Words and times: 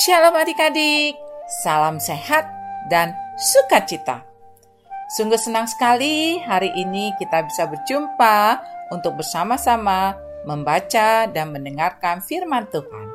Shalom 0.00 0.32
adik-adik, 0.32 1.12
salam 1.60 2.00
sehat 2.00 2.48
dan 2.88 3.12
sukacita. 3.36 4.24
Sungguh 5.12 5.36
senang 5.36 5.68
sekali 5.68 6.40
hari 6.40 6.72
ini 6.72 7.12
kita 7.20 7.44
bisa 7.44 7.68
berjumpa 7.68 8.64
untuk 8.96 9.20
bersama-sama 9.20 10.16
membaca 10.48 11.28
dan 11.28 11.52
mendengarkan 11.52 12.24
firman 12.24 12.64
Tuhan. 12.72 13.06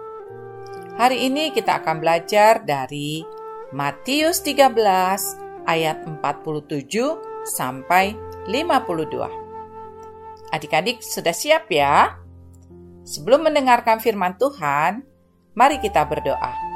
Hari 1.02 1.26
ini 1.26 1.50
kita 1.58 1.82
akan 1.82 2.06
belajar 2.06 2.62
dari 2.62 3.26
Matius 3.74 4.46
13 4.46 5.66
ayat 5.66 6.06
47 6.06 6.86
sampai 7.50 8.14
52. 8.46 10.54
Adik-adik 10.54 11.02
sudah 11.02 11.34
siap 11.34 11.66
ya? 11.74 12.14
Sebelum 13.10 13.50
mendengarkan 13.50 13.98
firman 13.98 14.38
Tuhan, 14.38 15.02
mari 15.58 15.82
kita 15.82 16.06
berdoa. 16.06 16.75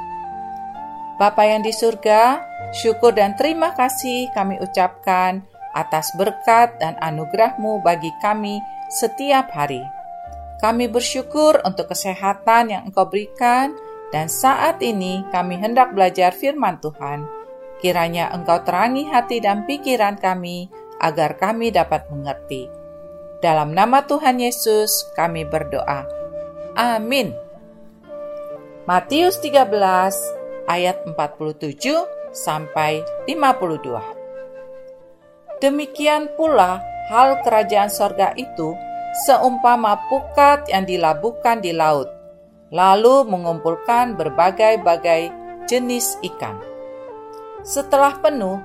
Bapa 1.20 1.44
yang 1.44 1.60
di 1.60 1.68
surga, 1.68 2.40
syukur 2.72 3.12
dan 3.12 3.36
terima 3.36 3.76
kasih 3.76 4.32
kami 4.32 4.56
ucapkan 4.56 5.44
atas 5.76 6.16
berkat 6.16 6.80
dan 6.80 6.96
anugerahmu 6.96 7.84
bagi 7.84 8.08
kami 8.24 8.56
setiap 8.88 9.52
hari. 9.52 9.84
Kami 10.64 10.88
bersyukur 10.88 11.60
untuk 11.60 11.92
kesehatan 11.92 12.72
yang 12.72 12.82
Engkau 12.88 13.04
berikan 13.04 13.76
dan 14.16 14.32
saat 14.32 14.80
ini 14.80 15.20
kami 15.28 15.60
hendak 15.60 15.92
belajar 15.92 16.32
firman 16.32 16.80
Tuhan. 16.80 17.28
Kiranya 17.84 18.32
Engkau 18.32 18.64
terangi 18.64 19.04
hati 19.04 19.44
dan 19.44 19.68
pikiran 19.68 20.16
kami 20.16 20.72
agar 21.04 21.36
kami 21.36 21.68
dapat 21.68 22.08
mengerti. 22.08 22.64
Dalam 23.44 23.76
nama 23.76 24.08
Tuhan 24.08 24.40
Yesus 24.40 25.04
kami 25.12 25.44
berdoa. 25.44 26.08
Amin. 26.80 27.36
Matius 28.88 29.36
13 29.44 30.39
ayat 30.70 31.02
47 31.02 31.74
sampai 32.30 33.02
52. 33.26 35.58
Demikian 35.58 36.30
pula 36.38 36.78
hal 37.10 37.42
kerajaan 37.42 37.90
sorga 37.90 38.30
itu 38.38 38.78
seumpama 39.26 39.98
pukat 40.06 40.70
yang 40.70 40.86
dilabuhkan 40.86 41.58
di 41.58 41.74
laut, 41.74 42.06
lalu 42.70 43.26
mengumpulkan 43.26 44.14
berbagai-bagai 44.14 45.34
jenis 45.66 46.14
ikan. 46.22 46.62
Setelah 47.66 48.22
penuh, 48.22 48.62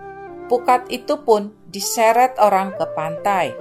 pukat 0.48 0.88
itu 0.94 1.18
pun 1.26 1.52
diseret 1.74 2.38
orang 2.38 2.78
ke 2.78 2.86
pantai. 2.94 3.52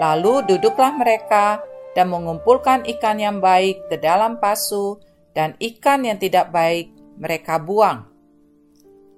Lalu 0.00 0.48
duduklah 0.48 0.96
mereka 0.96 1.60
dan 1.94 2.10
mengumpulkan 2.10 2.82
ikan 2.98 3.20
yang 3.20 3.38
baik 3.38 3.88
ke 3.88 3.96
dalam 3.96 4.42
pasu 4.42 4.98
dan 5.32 5.54
ikan 5.60 6.04
yang 6.04 6.18
tidak 6.18 6.52
baik 6.52 6.95
mereka 7.16 7.60
buang. 7.60 8.06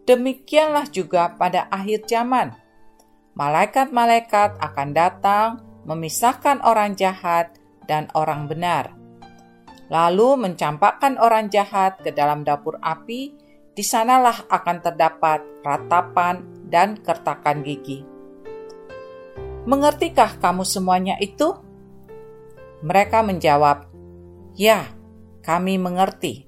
Demikianlah 0.09 0.89
juga 0.89 1.37
pada 1.37 1.69
akhir 1.69 2.09
zaman. 2.09 2.57
Malaikat-malaikat 3.37 4.57
akan 4.57 4.89
datang 4.97 5.49
memisahkan 5.85 6.65
orang 6.65 6.97
jahat 6.97 7.55
dan 7.85 8.09
orang 8.17 8.49
benar. 8.49 8.97
Lalu 9.89 10.49
mencampakkan 10.49 11.17
orang 11.21 11.49
jahat 11.53 12.01
ke 12.01 12.13
dalam 12.13 12.45
dapur 12.45 12.77
api, 12.81 13.33
di 13.73 13.85
sanalah 13.87 14.49
akan 14.51 14.77
terdapat 14.83 15.41
ratapan 15.63 16.43
dan 16.67 16.99
kertakan 16.99 17.63
gigi. 17.63 18.03
Mengertikah 19.69 20.41
kamu 20.41 20.64
semuanya 20.67 21.14
itu? 21.20 21.55
Mereka 22.83 23.23
menjawab, 23.23 23.87
"Ya, 24.58 24.89
kami 25.47 25.79
mengerti." 25.79 26.48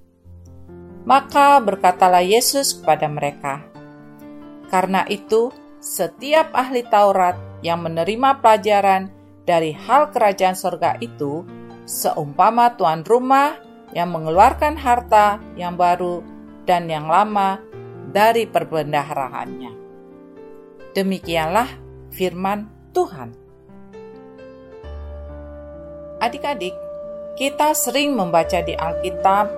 Maka 1.08 1.58
berkatalah 1.64 2.20
Yesus 2.20 2.76
kepada 2.76 3.08
mereka, 3.08 3.64
"Karena 4.68 5.08
itu, 5.08 5.48
setiap 5.80 6.52
ahli 6.52 6.84
Taurat 6.84 7.40
yang 7.64 7.80
menerima 7.80 8.44
pelajaran 8.44 9.08
dari 9.48 9.72
hal 9.72 10.12
kerajaan 10.12 10.52
sorga 10.52 11.00
itu, 11.00 11.48
seumpama 11.88 12.76
tuan 12.76 13.00
rumah 13.02 13.56
yang 13.96 14.12
mengeluarkan 14.12 14.76
harta 14.76 15.40
yang 15.56 15.74
baru 15.74 16.20
dan 16.68 16.86
yang 16.86 17.08
lama 17.08 17.58
dari 18.12 18.44
perbendaharaannya." 18.44 19.72
Demikianlah 20.92 21.70
firman 22.12 22.68
Tuhan. 22.92 23.32
Adik-adik, 26.20 26.76
kita 27.40 27.72
sering 27.72 28.12
membaca 28.12 28.60
di 28.60 28.76
Alkitab 28.76 29.48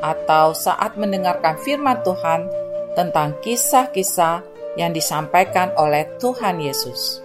atau 0.00 0.52
saat 0.52 0.96
mendengarkan 1.00 1.56
firman 1.60 2.00
Tuhan 2.04 2.48
tentang 2.96 3.36
kisah-kisah 3.44 4.44
yang 4.76 4.92
disampaikan 4.92 5.72
oleh 5.76 6.04
Tuhan 6.20 6.60
Yesus. 6.60 7.20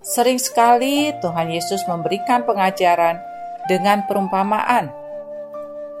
Sering 0.00 0.38
sekali 0.38 1.10
Tuhan 1.18 1.50
Yesus 1.50 1.82
memberikan 1.90 2.46
pengajaran 2.46 3.18
dengan 3.66 4.06
perumpamaan. 4.06 4.92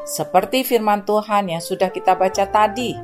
Seperti 0.06 0.62
firman 0.62 1.02
Tuhan 1.02 1.50
yang 1.50 1.58
sudah 1.58 1.90
kita 1.90 2.14
baca 2.14 2.46
tadi, 2.46 2.94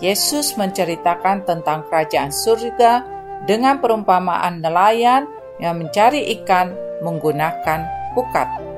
Yesus 0.00 0.56
menceritakan 0.56 1.44
tentang 1.44 1.84
kerajaan 1.86 2.32
surga 2.32 3.04
dengan 3.44 3.78
perumpamaan 3.78 4.64
nelayan 4.64 5.28
yang 5.60 5.76
mencari 5.78 6.32
ikan 6.40 6.72
menggunakan 7.04 7.84
pukat 8.16 8.73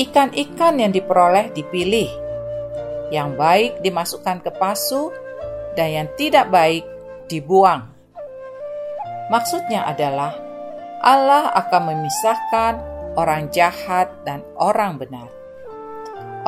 ikan-ikan 0.00 0.80
yang 0.80 0.92
diperoleh 0.96 1.52
dipilih. 1.52 2.08
Yang 3.12 3.28
baik 3.36 3.72
dimasukkan 3.84 4.40
ke 4.40 4.50
pasu 4.56 5.12
dan 5.76 5.88
yang 5.92 6.08
tidak 6.16 6.48
baik 6.48 6.88
dibuang. 7.28 7.92
Maksudnya 9.28 9.84
adalah 9.84 10.34
Allah 11.04 11.52
akan 11.52 11.82
memisahkan 11.94 12.74
orang 13.14 13.52
jahat 13.52 14.08
dan 14.24 14.40
orang 14.56 14.96
benar. 14.96 15.28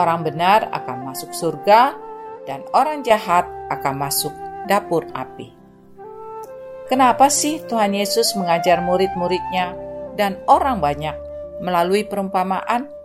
Orang 0.01 0.25
benar 0.25 0.73
akan 0.73 1.13
masuk 1.13 1.31
surga 1.37 1.93
dan 2.49 2.65
orang 2.73 3.05
jahat 3.05 3.45
akan 3.69 3.95
masuk 4.01 4.33
dapur 4.67 5.05
api. 5.13 5.53
Kenapa 6.89 7.29
sih 7.29 7.61
Tuhan 7.65 7.95
Yesus 7.95 8.35
mengajar 8.35 8.83
murid-muridnya 8.83 9.77
dan 10.17 10.41
orang 10.49 10.83
banyak 10.83 11.15
melalui 11.63 12.05
perumpamaan? 12.05 13.02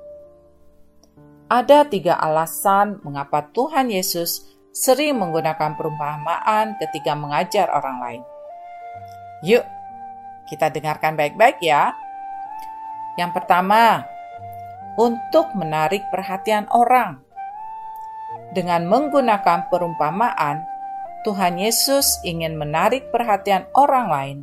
Ada 1.47 1.87
tiga 1.87 2.19
alasan 2.19 2.99
mengapa 3.07 3.47
Tuhan 3.55 3.87
Yesus 3.87 4.43
sering 4.75 5.15
menggunakan 5.15 5.79
perumpamaan 5.79 6.75
ketika 6.75 7.15
mengajar 7.15 7.71
orang 7.71 7.97
lain. 8.03 8.23
Yuk, 9.47 9.63
kita 10.51 10.67
dengarkan 10.67 11.15
baik-baik 11.15 11.63
ya. 11.63 11.95
Yang 13.15 13.31
pertama, 13.31 14.03
untuk 14.99 15.55
menarik 15.55 16.03
perhatian 16.11 16.67
orang. 16.67 17.23
Dengan 18.51 18.83
menggunakan 18.83 19.71
perumpamaan, 19.71 20.67
Tuhan 21.23 21.63
Yesus 21.63 22.19
ingin 22.27 22.59
menarik 22.59 23.07
perhatian 23.07 23.71
orang 23.71 24.07
lain 24.11 24.37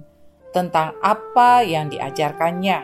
tentang 0.56 0.97
apa 1.04 1.60
yang 1.69 1.92
diajarkannya. 1.92 2.81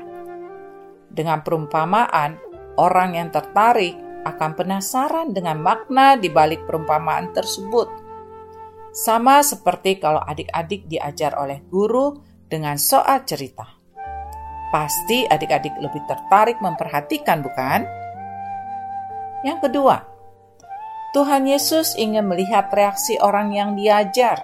Dengan 1.09 1.41
perumpamaan, 1.41 2.37
orang 2.77 3.17
yang 3.17 3.33
tertarik 3.33 4.10
akan 4.25 4.53
penasaran 4.57 5.33
dengan 5.33 5.61
makna 5.61 6.17
di 6.21 6.29
balik 6.29 6.69
perumpamaan 6.69 7.33
tersebut. 7.33 7.89
Sama 8.91 9.41
seperti 9.41 10.03
kalau 10.03 10.21
adik-adik 10.21 10.91
diajar 10.91 11.39
oleh 11.39 11.63
guru 11.71 12.19
dengan 12.51 12.75
soal 12.77 13.23
cerita. 13.23 13.65
Pasti 14.71 15.27
adik-adik 15.27 15.79
lebih 15.79 16.03
tertarik 16.07 16.59
memperhatikan, 16.59 17.43
bukan? 17.43 17.87
Yang 19.47 19.59
kedua, 19.71 19.97
Tuhan 21.11 21.47
Yesus 21.47 21.99
ingin 21.99 22.27
melihat 22.27 22.71
reaksi 22.71 23.19
orang 23.19 23.51
yang 23.55 23.75
diajar. 23.75 24.43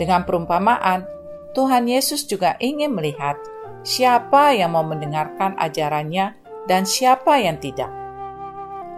Dengan 0.00 0.24
perumpamaan, 0.24 1.04
Tuhan 1.52 1.84
Yesus 1.84 2.24
juga 2.24 2.56
ingin 2.56 2.96
melihat 2.96 3.36
siapa 3.84 4.56
yang 4.56 4.72
mau 4.72 4.84
mendengarkan 4.84 5.52
ajarannya 5.60 6.32
dan 6.64 6.88
siapa 6.88 7.36
yang 7.36 7.60
tidak 7.60 8.01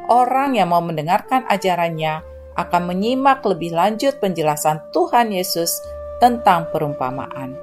orang 0.08 0.56
yang 0.58 0.72
mau 0.72 0.82
mendengarkan 0.84 1.46
ajarannya 1.48 2.24
akan 2.54 2.82
menyimak 2.86 3.42
lebih 3.42 3.74
lanjut 3.74 4.18
penjelasan 4.22 4.78
Tuhan 4.94 5.34
Yesus 5.34 5.82
tentang 6.22 6.70
perumpamaan. 6.70 7.58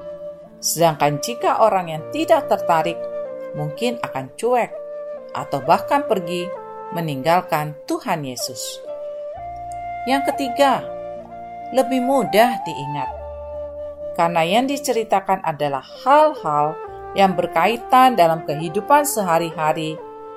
Sedangkan 0.62 1.18
jika 1.24 1.64
orang 1.64 1.90
yang 1.90 2.04
tidak 2.14 2.46
tertarik 2.52 3.00
mungkin 3.58 3.98
akan 4.04 4.30
cuek 4.38 4.72
atau 5.32 5.60
bahkan 5.64 6.06
pergi 6.06 6.46
meninggalkan 6.92 7.74
Tuhan 7.88 8.28
Yesus. 8.28 8.84
Yang 10.06 10.34
ketiga, 10.34 10.84
lebih 11.72 12.04
mudah 12.04 12.60
diingat. 12.68 13.10
Karena 14.20 14.44
yang 14.44 14.68
diceritakan 14.68 15.40
adalah 15.42 15.82
hal-hal 16.04 16.76
yang 17.16 17.36
berkaitan 17.36 18.20
dalam 18.20 18.44
kehidupan 18.44 19.08
sehari-hari 19.08 19.96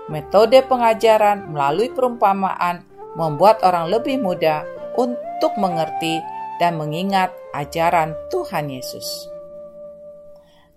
metode 0.08 0.60
pengajaran 0.66 1.48
melalui 1.52 1.88
perumpamaan 1.92 2.84
membuat 3.14 3.62
orang 3.62 3.88
lebih 3.88 4.20
mudah 4.20 4.66
untuk 4.98 5.54
mengerti 5.56 6.20
dan 6.58 6.78
mengingat 6.78 7.34
ajaran 7.54 8.14
Tuhan 8.30 8.70
Yesus. 8.70 9.06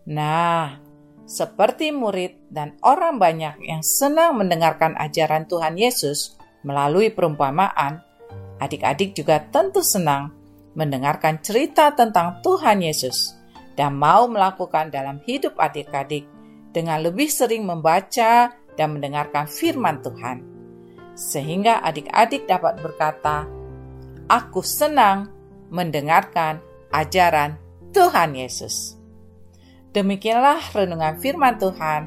Nah, 0.08 0.80
seperti 1.28 1.92
murid 1.92 2.48
dan 2.48 2.80
orang 2.82 3.20
banyak 3.20 3.60
yang 3.60 3.84
senang 3.84 4.40
mendengarkan 4.40 4.96
ajaran 4.96 5.44
Tuhan 5.46 5.76
Yesus 5.76 6.40
melalui 6.64 7.12
perumpamaan, 7.12 8.00
adik-adik 8.64 9.14
juga 9.14 9.44
tentu 9.52 9.84
senang 9.84 10.32
mendengarkan 10.78 11.42
cerita 11.44 11.92
tentang 11.92 12.40
Tuhan 12.42 12.80
Yesus 12.80 13.36
dan 13.78 13.98
mau 13.98 14.26
melakukan 14.26 14.90
dalam 14.90 15.22
hidup 15.26 15.58
adik-adik 15.58 16.26
dengan 16.74 17.02
lebih 17.02 17.30
sering 17.30 17.66
membaca 17.66 18.54
dan 18.78 18.96
mendengarkan 18.96 19.50
firman 19.50 20.00
Tuhan. 20.06 20.46
Sehingga 21.18 21.82
adik-adik 21.82 22.46
dapat 22.46 22.78
berkata, 22.80 23.50
Aku 24.30 24.62
senang 24.62 25.34
mendengarkan 25.74 26.62
ajaran 26.94 27.58
Tuhan 27.92 28.38
Yesus. 28.38 28.96
Demikianlah 29.92 30.62
renungan 30.78 31.18
firman 31.18 31.58
Tuhan 31.58 32.02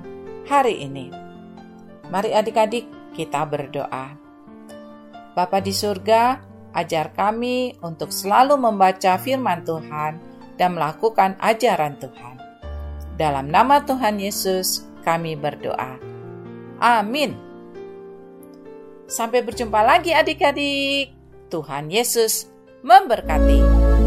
hari 0.47 0.87
ini. 0.87 1.11
Mari 2.07 2.31
adik-adik 2.31 2.87
kita 3.19 3.43
berdoa. 3.49 4.15
Bapa 5.35 5.59
di 5.59 5.75
surga, 5.75 6.39
ajar 6.75 7.11
kami 7.15 7.79
untuk 7.83 8.15
selalu 8.15 8.59
membaca 8.59 9.19
firman 9.19 9.67
Tuhan 9.67 10.23
dan 10.55 10.77
melakukan 10.77 11.35
ajaran 11.41 11.99
Tuhan. 11.99 12.37
Dalam 13.19 13.49
nama 13.49 13.83
Tuhan 13.83 14.21
Yesus, 14.21 14.85
kami 15.03 15.35
berdoa. 15.35 16.10
Amin. 16.81 17.37
Sampai 19.05 19.44
berjumpa 19.44 19.85
lagi 19.85 20.17
adik-adik. 20.17 21.12
Tuhan 21.53 21.93
Yesus 21.93 22.49
memberkati. 22.81 24.00